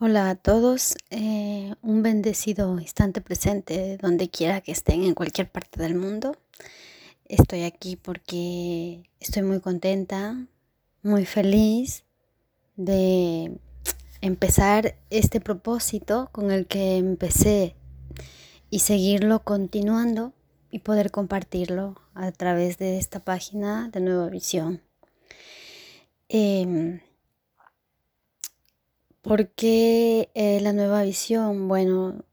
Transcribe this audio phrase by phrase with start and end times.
[0.00, 5.80] Hola a todos, eh, un bendecido instante presente donde quiera que estén en cualquier parte
[5.80, 6.36] del mundo.
[7.26, 10.48] Estoy aquí porque estoy muy contenta,
[11.04, 12.02] muy feliz
[12.74, 13.56] de
[14.20, 17.76] empezar este propósito con el que empecé
[18.70, 20.32] y seguirlo continuando
[20.72, 24.82] y poder compartirlo a través de esta página de Nueva Visión.
[26.28, 27.00] Em,
[29.24, 31.66] ¿Por qué eh, la nueva visión?
[31.66, 32.26] Bueno,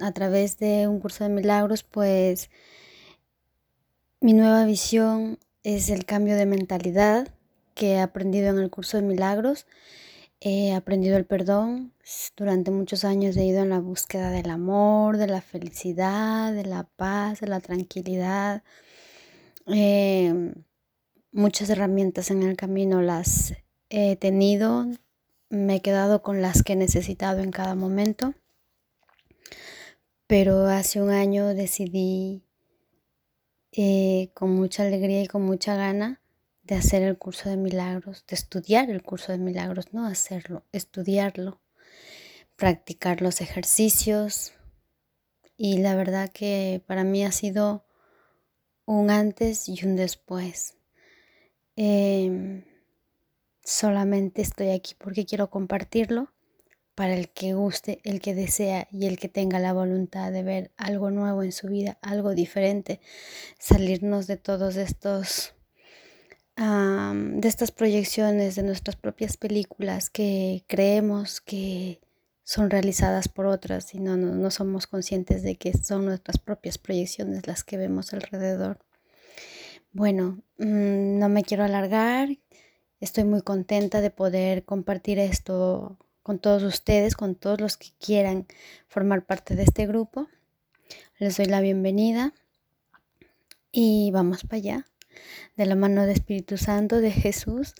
[0.00, 2.50] a través de un curso de milagros, pues
[4.20, 7.28] mi nueva visión es el cambio de mentalidad
[7.74, 9.66] que he aprendido en el curso de milagros.
[10.40, 11.92] He aprendido el perdón.
[12.36, 16.82] Durante muchos años he ido en la búsqueda del amor, de la felicidad, de la
[16.96, 18.64] paz, de la tranquilidad.
[19.66, 20.54] Em,
[21.30, 23.54] muchas herramientas en el camino las
[23.90, 24.86] he tenido
[25.52, 28.34] me he quedado con las que he necesitado en cada momento,
[30.26, 32.42] pero hace un año decidí
[33.72, 36.22] eh, con mucha alegría y con mucha gana
[36.62, 41.60] de hacer el curso de milagros, de estudiar el curso de milagros, no hacerlo, estudiarlo,
[42.56, 44.54] practicar los ejercicios.
[45.58, 47.84] Y la verdad que para mí ha sido
[48.86, 50.78] un antes y un después.
[51.76, 52.64] Em,
[53.64, 56.32] Solamente estoy aquí porque quiero compartirlo
[56.94, 60.70] para el que guste, el que desea y el que tenga la voluntad de ver
[60.76, 63.00] algo nuevo en su vida, algo diferente,
[63.58, 65.54] salirnos de todos estos,
[66.56, 72.00] de estas proyecciones de nuestras propias películas que creemos que
[72.44, 77.46] son realizadas por otras y no, no, somos conscientes de que son nuestras propias proyecciones
[77.46, 78.78] las que vemos alrededor.
[79.92, 82.28] Bueno, mm, no me quiero alargar,
[83.02, 88.46] Estoy muy contenta de poder compartir esto con todos ustedes, con todos los que quieran
[88.86, 90.28] formar parte de este grupo.
[91.18, 92.32] Les doy la bienvenida
[93.72, 94.86] y vamos para allá.
[95.56, 97.74] De la mano de Espíritu Santo, de Jesús,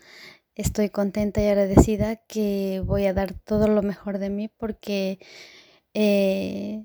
[0.56, 5.20] estoy contenta y agradecida que voy a dar todo lo mejor de mí porque
[5.94, 6.84] eh,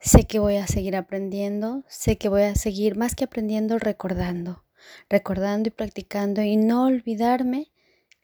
[0.00, 4.64] sé que voy a seguir aprendiendo, sé que voy a seguir más que aprendiendo, recordando,
[5.10, 7.72] recordando y practicando y no olvidarme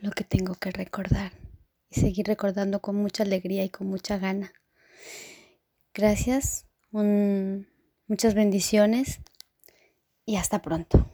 [0.00, 1.33] lo que tengo que recordar
[1.91, 4.53] y seguir recordando con mucha alegría y con mucha gana.
[5.93, 9.21] Gracias, muchas bendiciones
[10.25, 11.11] y hasta pronto.